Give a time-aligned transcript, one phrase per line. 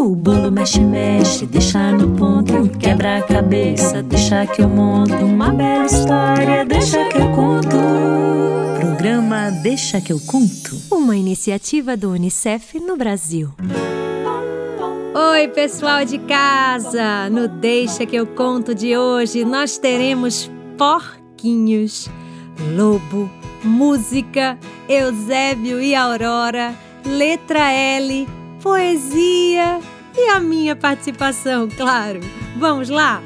[0.00, 2.70] O bolo mexe, mexe, deixa no ponto.
[2.78, 5.12] Quebra a cabeça, deixa que eu monto.
[5.12, 7.76] Uma bela história, deixa que eu conto.
[8.80, 10.80] Programa Deixa que eu conto.
[10.90, 13.50] Uma iniciativa do Unicef no Brasil.
[15.34, 17.28] Oi, pessoal de casa!
[17.28, 22.08] No Deixa que eu conto de hoje, nós teremos porquinhos,
[22.74, 23.30] lobo,
[23.62, 24.58] música,
[24.88, 26.74] Eusébio e Aurora,
[27.04, 29.80] letra L poesia
[30.16, 32.20] e a minha participação, claro.
[32.56, 33.22] Vamos lá?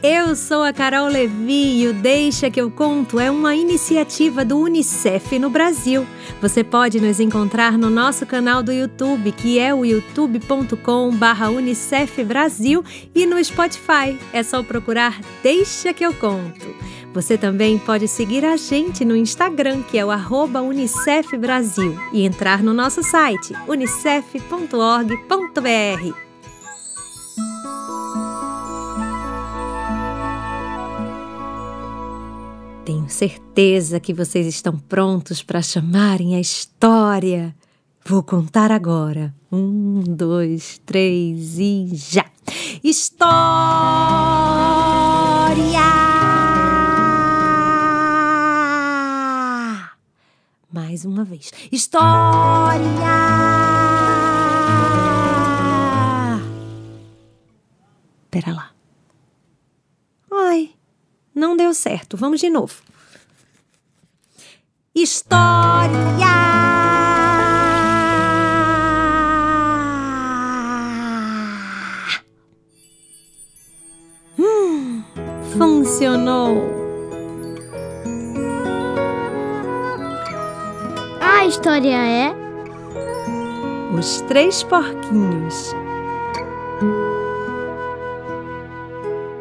[0.00, 4.56] Eu sou a Carol Levi e o Deixa que eu conto é uma iniciativa do
[4.56, 6.06] UNICEF no Brasil.
[6.40, 13.26] Você pode nos encontrar no nosso canal do YouTube, que é o youtube.com/unicef Brasil e
[13.26, 14.16] no Spotify.
[14.32, 16.72] É só procurar Deixa que eu conto.
[17.18, 22.24] Você também pode seguir a gente no Instagram, que é o arroba Unicef Brasil, e
[22.24, 24.38] entrar no nosso site unicef.org.br.
[32.84, 37.52] Tenho certeza que vocês estão prontos para chamarem a história.
[38.06, 39.34] Vou contar agora.
[39.50, 42.26] Um, dois, três e já!
[42.84, 43.28] História!
[50.98, 51.52] Mais uma vez.
[51.70, 52.80] História!
[58.30, 58.70] Pera lá.
[60.32, 60.70] Ai,
[61.34, 62.16] não deu certo.
[62.16, 62.82] Vamos de novo.
[64.94, 65.88] História!
[74.38, 75.02] Hum,
[75.56, 76.77] funcionou!
[81.48, 82.34] História é
[83.98, 85.74] Os Três Porquinhos.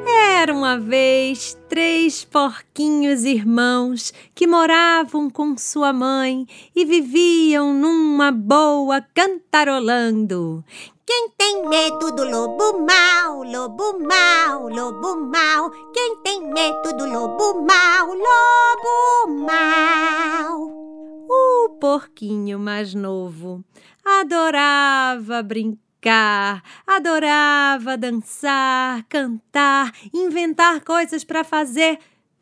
[0.08, 9.05] Era uma vez três porquinhos irmãos que moravam com sua mãe e viviam numa boa
[9.14, 10.64] cantarolando.
[11.05, 15.70] Quem tem medo do lobo mau, lobo mau, lobo mau?
[15.93, 20.96] Quem tem medo do lobo mau, lobo mau?
[21.30, 23.61] O porquinho mais novo
[24.05, 31.99] adorava brincar, adorava dançar, cantar, inventar coisas para fazer,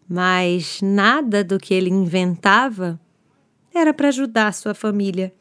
[0.07, 3.00] mas nada do que ele inventava
[3.73, 5.34] era para ajudar sua família.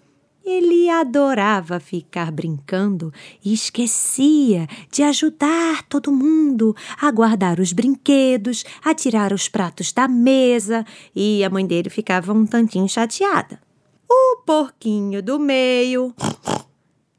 [0.45, 3.11] Ele adorava ficar brincando
[3.43, 10.07] e esquecia de ajudar todo mundo a guardar os brinquedos, a tirar os pratos da
[10.07, 10.85] mesa,
[11.17, 13.59] e a mãe dele ficava um tantinho chateada.
[14.07, 16.15] O porquinho do meio.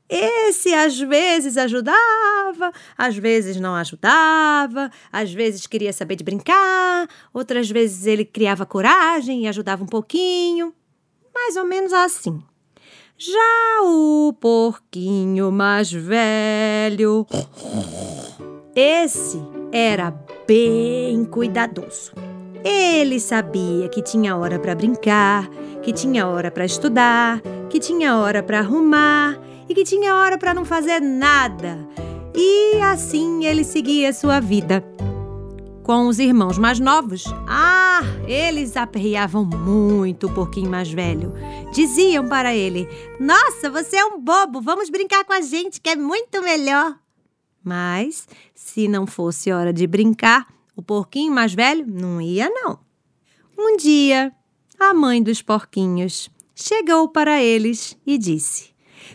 [0.07, 7.72] Esse às vezes ajudava, às vezes não ajudava, às vezes queria saber de brincar, outras
[7.72, 10.72] vezes ele criava coragem e ajudava um pouquinho.
[11.34, 12.40] Mais ou menos assim.
[13.18, 17.26] Já o porquinho mais velho.
[18.76, 20.14] Esse era
[20.46, 22.12] bem cuidadoso.
[22.62, 25.48] Ele sabia que tinha hora para brincar,
[25.81, 29.40] que tinha hora para estudar, que tinha hora para arrumar
[29.70, 31.88] e que tinha hora para não fazer nada.
[32.36, 34.84] E assim ele seguia sua vida.
[35.85, 41.31] Com os irmãos mais novos, ah, eles aperreavam muito o porquinho mais velho.
[41.72, 45.95] Diziam para ele: Nossa, você é um bobo, vamos brincar com a gente, que é
[45.95, 46.97] muito melhor.
[47.63, 52.79] Mas, se não fosse hora de brincar, o porquinho mais velho não ia, não.
[53.56, 54.34] Um dia,
[54.79, 58.72] a mãe dos porquinhos chegou para eles e disse: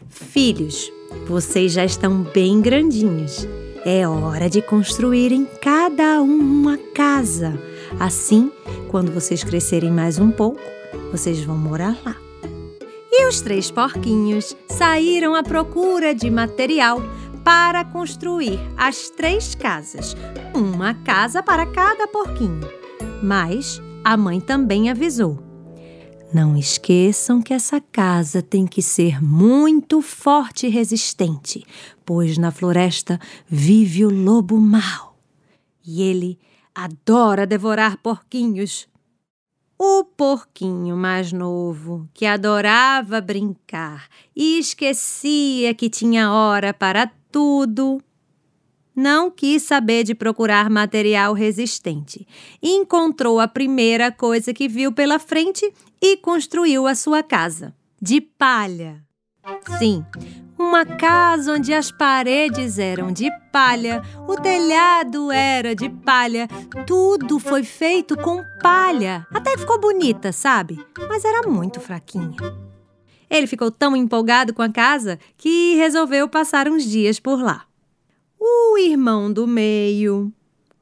[0.08, 0.88] Filhos,
[1.26, 3.44] vocês já estão bem grandinhos
[3.84, 7.58] é hora de construírem cada um uma casa.
[7.98, 8.50] Assim,
[8.88, 10.60] quando vocês crescerem mais um pouco,
[11.10, 12.16] vocês vão morar lá.
[13.10, 17.02] E os três porquinhos saíram à procura de material
[17.44, 20.16] para construir as três casas,
[20.54, 22.60] uma casa para cada porquinho.
[23.22, 25.49] Mas a mãe também avisou:
[26.32, 31.64] não esqueçam que essa casa tem que ser muito forte e resistente,
[32.04, 35.18] pois na floresta vive o lobo mau.
[35.84, 36.38] E ele
[36.74, 38.88] adora devorar porquinhos.
[39.78, 48.00] O porquinho mais novo, que adorava brincar e esquecia que tinha hora para tudo,
[49.00, 52.26] não quis saber de procurar material resistente.
[52.62, 57.74] Encontrou a primeira coisa que viu pela frente e construiu a sua casa.
[58.00, 59.02] De palha.
[59.78, 60.04] Sim,
[60.58, 66.46] Uma casa onde as paredes eram de palha, o telhado era de palha,
[66.86, 69.26] tudo foi feito com palha.
[69.32, 70.78] Até ficou bonita, sabe?
[71.08, 72.36] Mas era muito fraquinha.
[73.30, 77.64] Ele ficou tão empolgado com a casa que resolveu passar uns dias por lá.
[78.40, 80.32] O irmão do meio,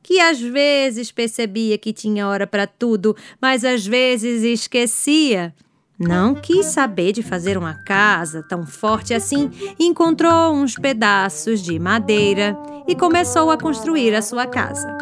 [0.00, 5.52] que às vezes percebia que tinha hora para tudo, mas às vezes esquecia,
[5.98, 12.56] não quis saber de fazer uma casa tão forte assim, encontrou uns pedaços de madeira
[12.86, 14.96] e começou a construir a sua casa.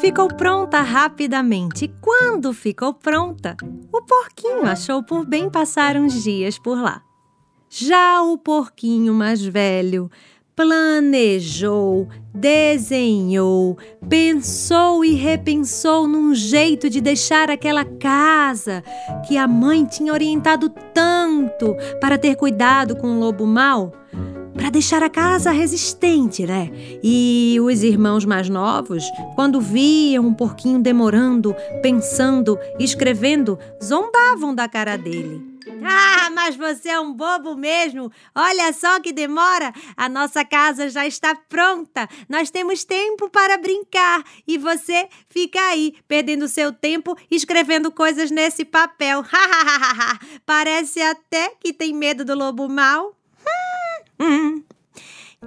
[0.00, 1.86] Ficou pronta rapidamente.
[2.00, 3.56] Quando ficou pronta,
[3.92, 7.00] o porquinho achou por bem passar uns dias por lá.
[7.68, 10.10] Já o porquinho mais velho
[10.56, 13.76] planejou, desenhou,
[14.08, 18.82] pensou e repensou num jeito de deixar aquela casa
[19.26, 23.92] que a mãe tinha orientado tanto para ter cuidado com o lobo mau,
[24.54, 26.70] para deixar a casa resistente, né?
[27.02, 29.04] E os irmãos mais novos,
[29.34, 35.53] quando viam um porquinho demorando, pensando, escrevendo, zombavam da cara dele.
[35.82, 38.10] Ah, mas você é um bobo mesmo.
[38.34, 39.72] Olha só que demora.
[39.96, 42.08] A nossa casa já está pronta.
[42.28, 48.64] Nós temos tempo para brincar e você fica aí perdendo seu tempo escrevendo coisas nesse
[48.64, 49.24] papel.
[50.44, 53.16] Parece até que tem medo do lobo mau.
[54.20, 54.62] Hum.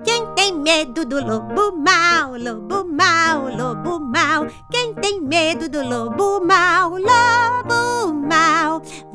[0.03, 4.45] Quem tem medo do lobo mau, lobo mau, lobo mau?
[4.69, 8.26] Quem tem medo do lobo mau, lobo mau?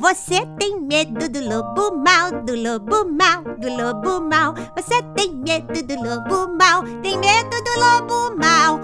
[0.02, 4.52] Você tem medo do lobo mau, do lobo mau, do lobo mau?
[4.76, 6.82] Você tem medo do lobo mau?
[7.00, 8.80] Tem medo do lobo mau?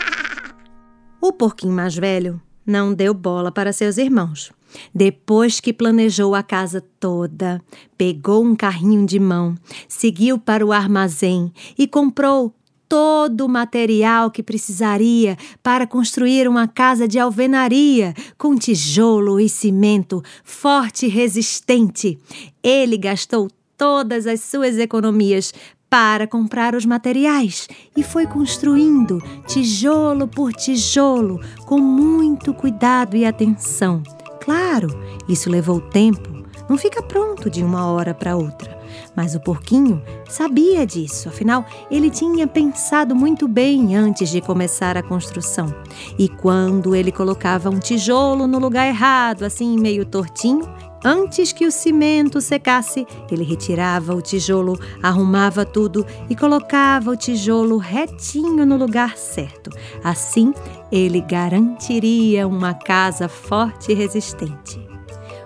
[1.20, 4.50] o porquinho mais velho não deu bola para seus irmãos.
[4.94, 7.62] Depois que planejou a casa toda,
[7.98, 9.54] pegou um carrinho de mão,
[9.86, 12.54] seguiu para o armazém e comprou
[12.88, 20.22] todo o material que precisaria para construir uma casa de alvenaria com tijolo e cimento
[20.42, 22.18] forte e resistente.
[22.62, 25.52] Ele gastou todas as suas economias
[25.88, 34.02] para comprar os materiais e foi construindo tijolo por tijolo com muito cuidado e atenção.
[34.40, 34.88] Claro,
[35.28, 38.73] isso levou tempo, não fica pronto de uma hora para outra.
[39.16, 45.02] Mas o porquinho sabia disso, afinal, ele tinha pensado muito bem antes de começar a
[45.02, 45.74] construção.
[46.18, 50.68] E quando ele colocava um tijolo no lugar errado, assim meio tortinho,
[51.06, 57.76] Antes que o cimento secasse, ele retirava o tijolo, arrumava tudo e colocava o tijolo
[57.76, 59.68] retinho no lugar certo.
[60.02, 60.54] Assim,
[60.90, 64.83] ele garantiria uma casa forte e resistente.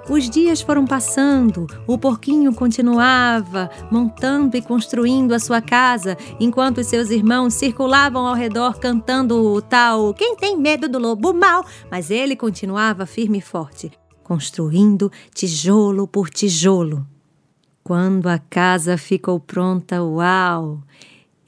[0.08, 7.10] Os dias foram passando, o porquinho continuava montando e construindo a sua casa, enquanto seus
[7.10, 11.64] irmãos circulavam ao redor cantando o tal Quem tem medo do lobo mau?
[11.90, 13.92] Mas ele continuava firme e forte
[14.28, 17.06] construindo tijolo por tijolo.
[17.82, 20.82] Quando a casa ficou pronta, uau!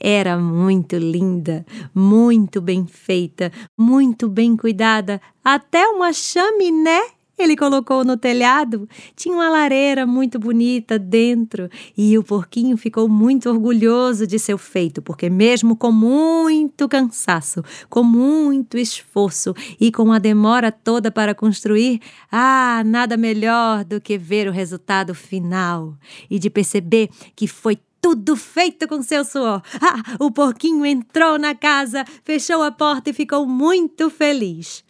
[0.02, 7.02] Era muito linda, muito bem feita, muito bem cuidada, até uma chaminé
[7.42, 8.88] ele colocou no telhado.
[9.16, 15.02] Tinha uma lareira muito bonita dentro e o porquinho ficou muito orgulhoso de seu feito,
[15.02, 22.00] porque, mesmo com muito cansaço, com muito esforço e com a demora toda para construir,
[22.30, 25.94] ah, nada melhor do que ver o resultado final
[26.30, 29.62] e de perceber que foi tudo feito com seu suor.
[29.80, 34.82] Ah, o porquinho entrou na casa, fechou a porta e ficou muito feliz.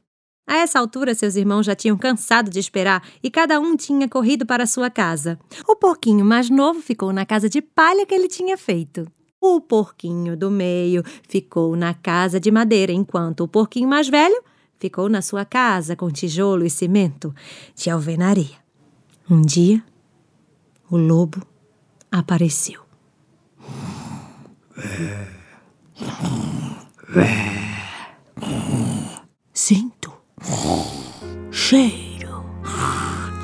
[0.50, 4.44] A essa altura, seus irmãos já tinham cansado de esperar e cada um tinha corrido
[4.44, 5.38] para sua casa.
[5.64, 9.06] O porquinho mais novo ficou na casa de palha que ele tinha feito.
[9.40, 14.42] O porquinho do meio ficou na casa de madeira, enquanto o porquinho mais velho
[14.76, 17.32] ficou na sua casa com tijolo e cimento
[17.76, 18.58] de alvenaria.
[19.30, 19.80] Um dia,
[20.90, 21.46] o lobo
[22.10, 22.80] apareceu.
[29.54, 29.99] Sinto
[31.70, 32.44] Cheiro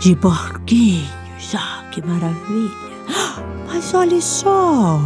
[0.00, 2.72] de porquinhos, ah, que maravilha!
[3.68, 5.00] Mas olhe só,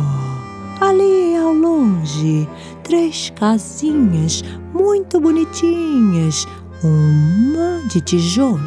[0.80, 2.48] ali ao longe,
[2.82, 6.48] três casinhas muito bonitinhas,
[6.82, 8.58] uma de tijolo.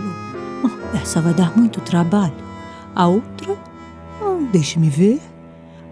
[0.63, 2.35] Oh, essa vai dar muito trabalho.
[2.93, 3.57] A outra,
[4.21, 5.19] oh, deixe-me ver.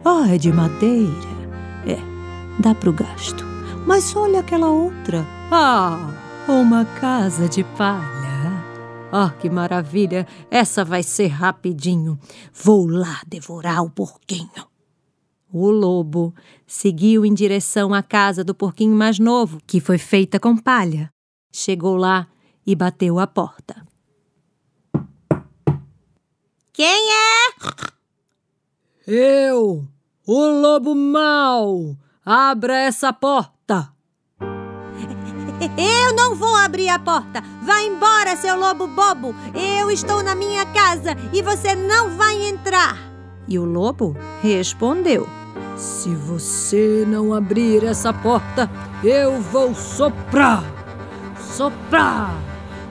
[0.06, 1.12] Ah, é de madeira.
[1.88, 1.98] É,
[2.60, 3.44] dá para o gasto.
[3.88, 5.26] Mas olha aquela outra.
[5.52, 5.98] Ah,
[6.48, 8.21] uma casa de palha.
[9.12, 10.26] Ah, que maravilha!
[10.50, 12.18] Essa vai ser rapidinho.
[12.54, 14.72] Vou lá devorar o porquinho.
[15.52, 16.34] O lobo
[16.66, 21.12] seguiu em direção à casa do porquinho mais novo, que foi feita com palha.
[21.52, 22.26] Chegou lá
[22.66, 23.86] e bateu a porta.
[26.72, 27.52] Quem é?
[29.06, 29.86] Eu,
[30.26, 31.98] o lobo mau.
[32.24, 33.92] Abra essa porta.
[35.78, 37.44] Eu não vou abrir a porta.
[37.62, 39.36] Vá embora, seu lobo bobo.
[39.54, 42.98] Eu estou na minha casa e você não vai entrar.
[43.48, 45.28] E o lobo respondeu:
[45.76, 48.70] Se você não abrir essa porta,
[49.04, 50.64] eu vou soprar.
[51.40, 52.34] Soprar,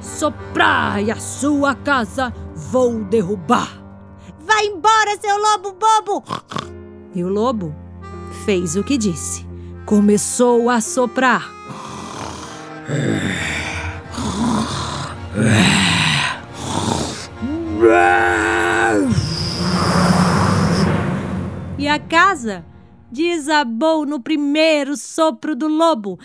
[0.00, 3.80] soprar e a sua casa vou derrubar.
[4.38, 6.24] Vai embora, seu lobo bobo.
[7.14, 7.74] E o lobo
[8.44, 9.46] fez o que disse.
[9.86, 11.50] Começou a soprar.
[21.78, 22.64] E a casa
[23.10, 26.18] desabou no primeiro sopro do lobo.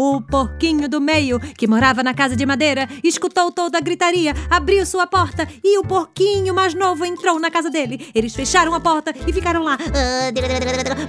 [0.00, 4.86] O porquinho do meio, que morava na casa de madeira, escutou toda a gritaria, abriu
[4.86, 8.08] sua porta e o porquinho mais novo entrou na casa dele.
[8.14, 9.76] Eles fecharam a porta e ficaram lá,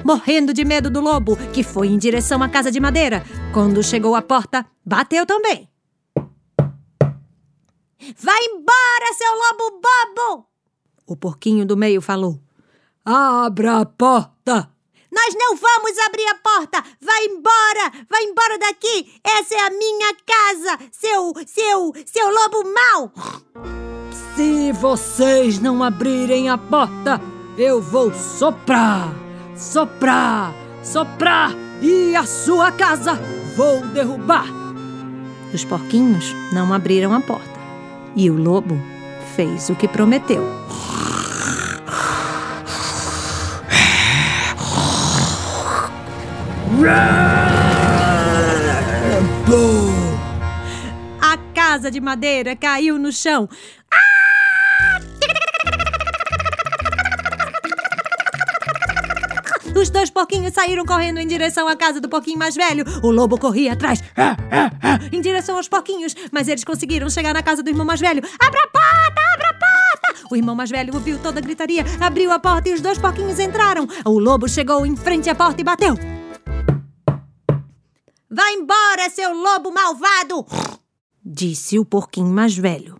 [0.03, 3.23] morrendo de medo do lobo, que foi em direção à casa de madeira.
[3.53, 5.69] Quando chegou à porta, bateu também.
[8.17, 10.47] Vai embora, seu lobo bobo!
[11.05, 12.41] O porquinho do meio falou.
[13.05, 14.78] Abra a porta.
[15.11, 16.83] Nós não vamos abrir a porta!
[17.01, 18.05] Vai embora!
[18.09, 19.19] Vai embora daqui!
[19.23, 20.77] Essa é a minha casa!
[20.91, 23.11] Seu, seu, seu lobo mau!
[24.35, 27.19] Se vocês não abrirem a porta,
[27.57, 29.13] eu vou soprar,
[29.57, 31.51] soprar, soprar
[31.81, 33.15] e a sua casa
[33.55, 34.47] vou derrubar.
[35.53, 37.59] Os porquinhos não abriram a porta.
[38.15, 38.75] E o lobo
[39.35, 40.43] fez o que prometeu.
[51.21, 53.49] A casa de madeira caiu no chão.
[59.75, 62.83] Os dois porquinhos saíram correndo em direção à casa do porquinho mais velho.
[63.01, 64.03] O lobo corria atrás,
[65.11, 68.21] em direção aos porquinhos, mas eles conseguiram chegar na casa do irmão mais velho.
[68.39, 70.27] Abra a porta, abra a porta!
[70.29, 73.39] O irmão mais velho ouviu toda a gritaria, abriu a porta e os dois porquinhos
[73.39, 73.87] entraram.
[74.05, 76.18] O lobo chegou em frente à porta e bateu.
[78.39, 80.45] Vai embora, seu lobo malvado!
[81.21, 82.95] Disse o porquinho mais velho.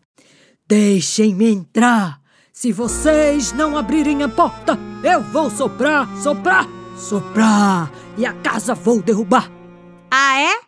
[0.68, 2.22] Deixem-me entrar.
[2.52, 6.68] Se vocês não abrirem a porta, eu vou soprar, soprar,
[6.98, 9.50] soprar e a casa vou derrubar.
[10.12, 10.60] Ah, é?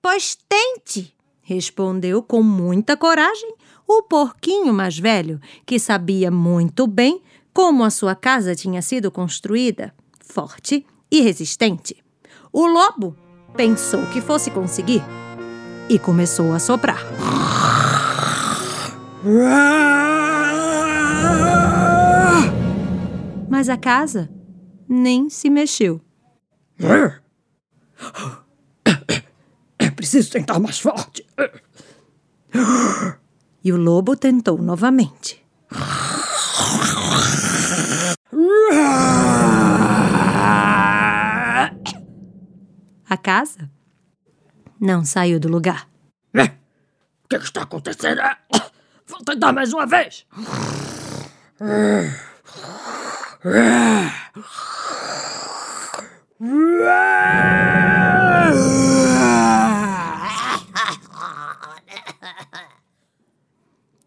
[0.00, 1.12] Pois tente!
[1.42, 3.56] Respondeu com muita coragem
[3.88, 7.20] o porquinho mais velho, que sabia muito bem
[7.52, 11.96] como a sua casa tinha sido construída, forte e resistente.
[12.52, 13.25] O lobo
[13.56, 15.02] pensou que fosse conseguir
[15.88, 17.00] e começou a soprar.
[23.48, 24.28] Mas a casa
[24.88, 26.00] nem se mexeu.
[29.78, 31.26] É preciso tentar mais forte.
[33.64, 35.44] E o lobo tentou novamente.
[43.08, 43.70] A casa
[44.80, 45.88] não saiu do lugar.
[46.34, 48.20] O que está acontecendo?
[49.06, 50.26] Vou tentar mais uma vez.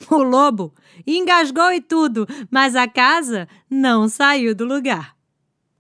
[0.09, 0.73] O lobo
[1.05, 5.15] engasgou e tudo, mas a casa não saiu do lugar.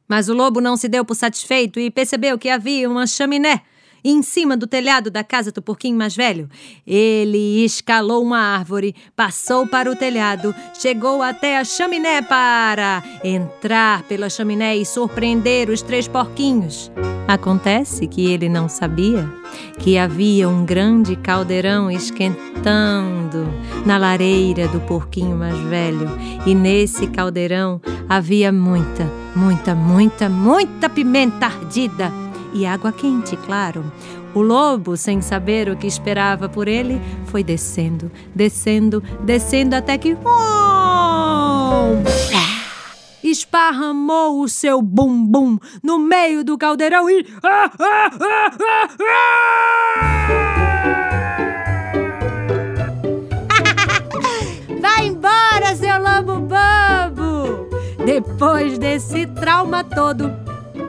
[0.09, 3.61] Mas o lobo não se deu por satisfeito e percebeu que havia uma chaminé
[4.03, 6.49] em cima do telhado da casa do porquinho mais velho.
[6.87, 14.29] Ele escalou uma árvore, passou para o telhado, chegou até a chaminé para entrar pela
[14.29, 16.91] chaminé e surpreender os três porquinhos.
[17.27, 19.29] Acontece que ele não sabia
[19.77, 23.47] que havia um grande caldeirão esquentando
[23.85, 26.09] na lareira do porquinho mais velho,
[26.45, 32.11] e nesse caldeirão havia muita, muita, muita, muita pimenta ardida
[32.51, 33.85] e água quente, claro.
[34.33, 40.17] O lobo, sem saber o que esperava por ele, foi descendo, descendo, descendo até que.
[40.25, 41.99] Oh!
[43.21, 47.25] esparramou o seu bumbum no meio do caldeirão e.
[47.43, 50.68] Ah, ah, ah, ah, ah!
[58.19, 60.29] Depois desse trauma todo,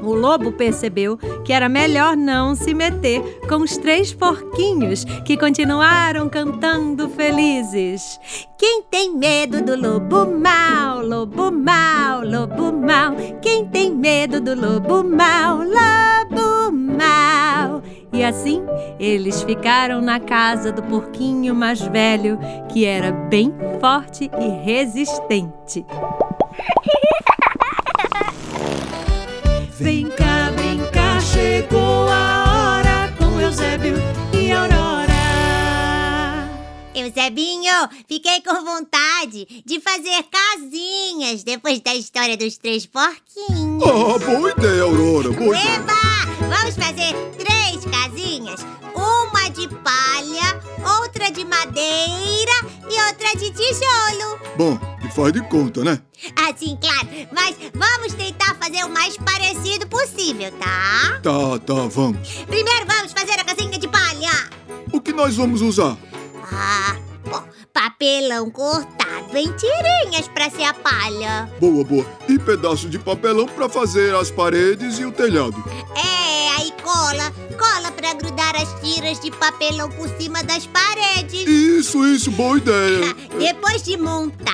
[0.02, 6.28] o lobo percebeu que era melhor não se meter com os três porquinhos que continuaram
[6.28, 8.18] cantando felizes.
[8.58, 13.14] Quem tem medo do lobo mau, lobo mau, lobo mau?
[13.40, 17.80] Quem tem medo do lobo mau, lobo mau?
[18.12, 18.60] E assim
[18.98, 22.36] eles ficaram na casa do porquinho mais velho,
[22.72, 25.86] que era bem forte e resistente.
[29.78, 30.50] Vem cá,
[30.92, 32.44] cá, chegou a
[32.76, 33.94] hora com Eusébio
[34.32, 35.14] e Aurora.
[36.94, 37.72] Eusebinho,
[38.08, 43.82] fiquei com vontade de fazer casinhas depois da história dos três porquinhos.
[43.84, 45.76] Ah, boa ideia, Aurora, boa ideia.
[45.76, 45.94] Eba!
[46.40, 48.60] Vamos fazer três casinhas?
[48.94, 50.60] Uma de palha,
[51.00, 52.52] outra de madeira
[52.90, 54.38] e outra de tijolo.
[54.56, 56.00] Bom, faz de conta, né?
[56.48, 57.08] Assim, claro.
[57.30, 61.20] Mas vamos tentar fazer o mais parecido possível, tá?
[61.22, 62.26] Tá, tá, vamos.
[62.46, 64.48] Primeiro vamos fazer a casinha de palha.
[64.90, 65.98] O que nós vamos usar?
[66.50, 66.96] Ah,
[67.80, 71.50] papelão cortado em tirinhas pra ser a palha.
[71.58, 72.06] Boa, boa.
[72.28, 75.56] E pedaço de papelão pra fazer as paredes e o telhado.
[75.96, 81.48] É, aí cola, cola pra grudar as tiras de papelão por cima das paredes.
[81.48, 83.14] Isso, isso, boa ideia.
[83.38, 84.44] Depois de montada,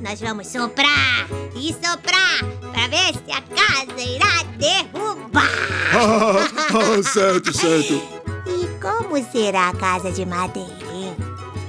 [0.00, 5.50] nós vamos soprar e soprar pra ver se a casa irá derrubar.
[7.12, 8.00] Certo, certo.
[8.46, 10.84] E como será a casa de madeira?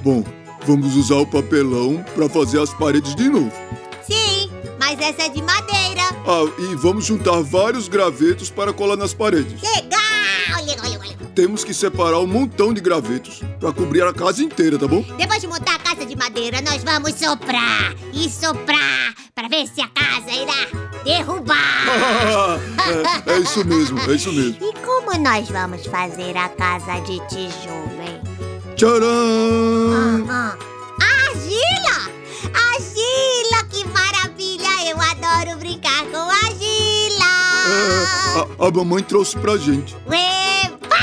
[0.06, 0.22] Bom,
[0.66, 3.52] vamos usar o papelão pra fazer as paredes de novo.
[4.02, 6.02] Sim, mas essa é de madeira.
[6.26, 9.62] Ah, e vamos juntar vários gravetos para colar nas paredes.
[9.62, 10.00] Legal!
[10.64, 11.28] Legal, legal, legal.
[11.34, 15.04] Temos que separar um montão de gravetos pra cobrir a casa inteira, tá bom?
[15.16, 19.80] Depois de montar a casa de madeira, nós vamos soprar e soprar pra ver se
[19.80, 22.58] a casa irá derrubar.
[23.28, 24.56] é, é isso mesmo, é isso mesmo.
[24.60, 28.55] E como nós vamos fazer a casa de tijolo, hein?
[28.76, 30.26] Tcharam!
[30.28, 30.56] Ah, ah.
[31.30, 32.10] Argila!
[32.52, 34.68] Argila, que maravilha!
[34.90, 37.24] Eu adoro brincar com argila!
[37.72, 39.96] É, a, a mamãe trouxe pra gente.
[40.06, 40.94] Epa!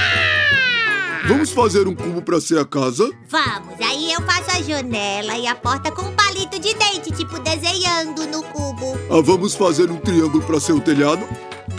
[1.28, 3.10] Vamos fazer um cubo pra ser a casa?
[3.28, 7.40] Vamos, aí eu faço a janela e a porta com um palito de dente, tipo
[7.40, 8.96] desenhando no cubo.
[9.10, 11.28] Ah, vamos fazer um triângulo pra ser o telhado?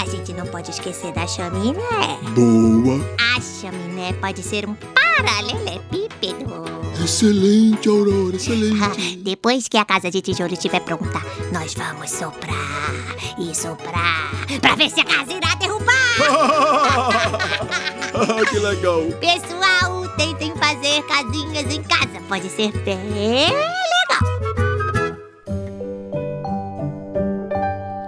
[0.00, 2.18] A gente não pode esquecer da chaminé.
[2.34, 2.98] Boa!
[3.36, 4.74] A chaminé pode ser um
[5.16, 6.64] paralelepípedo.
[7.02, 9.16] Excelente, Aurora, Ah, excelente.
[9.18, 11.20] Depois que a casa de tijolo estiver pronta,
[11.52, 12.94] nós vamos soprar
[13.38, 15.84] e soprar pra ver se a casa irá derrubar.
[18.16, 19.02] Ah, que legal!
[19.18, 22.20] Pessoal, tentem fazer casinhas em casa.
[22.28, 23.74] Pode ser bem legal.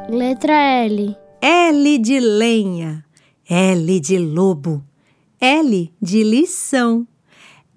[0.08, 1.16] Letra L.
[1.42, 3.04] L de lenha,
[3.48, 4.82] L de lobo,
[5.38, 7.06] L de lição,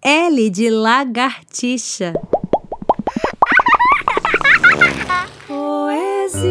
[0.02, 2.14] L de lagartixa.
[5.46, 6.48] Poesia.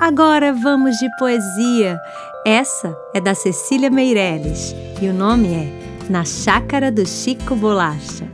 [0.00, 1.96] Agora vamos de poesia.
[2.44, 8.28] Essa é da Cecília Meirelles e o nome é Na Chácara do Chico Bolacha.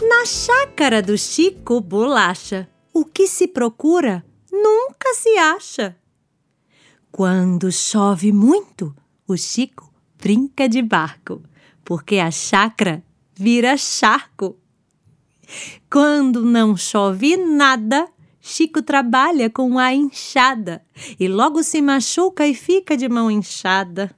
[0.00, 4.24] Na chácara do Chico Bolacha, o que se procura
[4.62, 5.96] nunca se acha.
[7.10, 8.94] Quando chove muito,
[9.26, 11.42] o Chico brinca de barco,
[11.84, 13.02] porque a chácara
[13.34, 14.56] vira charco.
[15.90, 18.08] Quando não chove nada,
[18.40, 20.84] Chico trabalha com a enxada
[21.18, 24.14] e logo se machuca e fica de mão inchada.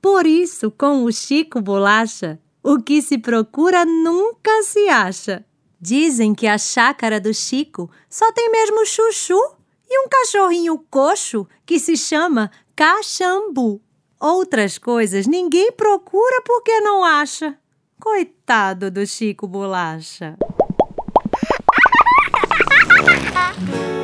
[0.00, 5.44] Por isso, com o Chico Bolacha, o que se procura nunca se acha.
[5.80, 9.38] Dizem que a chácara do Chico só tem mesmo chuchu
[9.92, 13.78] e um cachorrinho coxo que se chama cachambu.
[14.18, 17.58] Outras coisas ninguém procura porque não acha.
[18.00, 20.34] Coitado do Chico Bolacha.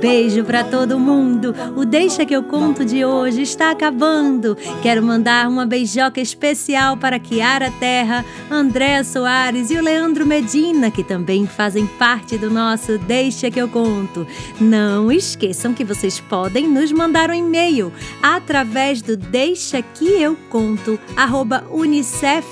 [0.00, 1.54] Beijo para todo mundo.
[1.76, 4.56] O Deixa que eu conto de hoje está acabando.
[4.80, 11.02] Quero mandar uma beijoca especial para Kiara Terra, Andréa Soares e o Leandro Medina, que
[11.02, 14.26] também fazem parte do nosso Deixa que eu conto.
[14.60, 20.98] Não esqueçam que vocês podem nos mandar um e-mail através do deixa que eu conto
[21.70, 22.48] unicef.org.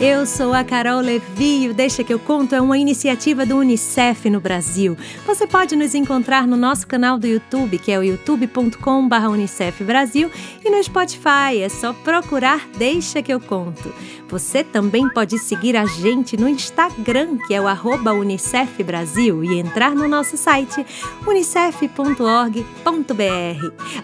[0.00, 4.30] Eu sou a Carol Levi, o Deixa que eu conto é uma iniciativa do UNICEF
[4.30, 4.96] no Brasil.
[5.26, 10.30] Você pode nos encontrar no nosso canal do YouTube, que é o youtube.com/unicef Brasil,
[10.64, 13.92] e no Spotify, é só procurar Deixa que eu conto.
[14.28, 19.58] Você também pode seguir a gente no Instagram, que é o arroba Unicef Brasil, e
[19.58, 20.84] entrar no nosso site
[21.26, 22.12] unicef.org.br.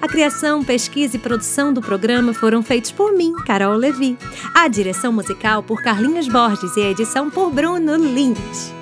[0.00, 4.16] A criação, pesquisa e produção do programa foram feitos por mim, Carol Levi.
[4.54, 8.72] A direção musical por Carlinhos Borges e a edição por Bruno Lins.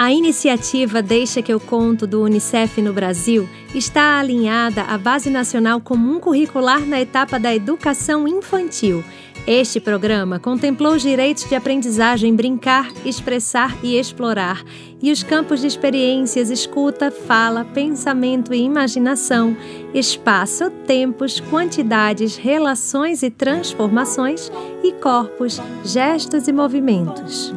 [0.00, 5.80] A iniciativa Deixa que eu conto do Unicef no Brasil está alinhada à Base Nacional
[5.80, 9.02] Comum Curricular na etapa da educação infantil.
[9.44, 14.62] Este programa contemplou os direitos de aprendizagem brincar, expressar e explorar,
[15.02, 19.56] e os campos de experiências escuta, fala, pensamento e imaginação,
[19.92, 24.48] espaço, tempos, quantidades, relações e transformações,
[24.80, 27.52] e corpos, gestos e movimentos.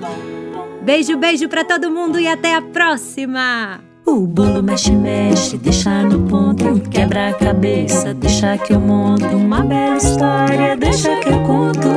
[0.84, 3.82] Beijo, beijo para todo mundo e até a próxima!
[4.06, 6.82] O bolo mexe, mexe, deixa no ponto.
[6.89, 9.26] Quebra a cabeça, deixa que eu monto.
[9.26, 11.88] Uma bela história, deixa que eu conto.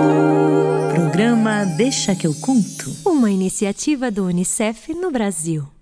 [0.95, 2.95] Programa Deixa que eu conto.
[3.05, 5.74] Uma iniciativa do Unicef no Brasil.